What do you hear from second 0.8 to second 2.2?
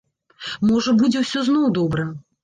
будзе ўсё зноў добра.